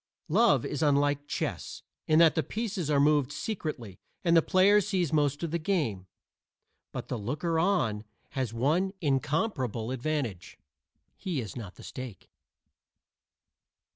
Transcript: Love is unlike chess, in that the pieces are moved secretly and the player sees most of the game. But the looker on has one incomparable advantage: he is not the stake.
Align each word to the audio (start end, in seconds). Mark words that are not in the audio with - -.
Love 0.29 0.65
is 0.65 0.81
unlike 0.81 1.27
chess, 1.27 1.83
in 2.07 2.17
that 2.17 2.33
the 2.33 2.41
pieces 2.41 2.89
are 2.89 2.99
moved 2.99 3.31
secretly 3.31 3.99
and 4.23 4.35
the 4.35 4.41
player 4.41 4.81
sees 4.81 5.13
most 5.13 5.43
of 5.43 5.51
the 5.51 5.59
game. 5.59 6.07
But 6.91 7.07
the 7.07 7.19
looker 7.19 7.59
on 7.59 8.03
has 8.31 8.51
one 8.51 8.93
incomparable 8.99 9.91
advantage: 9.91 10.57
he 11.15 11.39
is 11.39 11.55
not 11.55 11.75
the 11.75 11.83
stake. 11.83 12.31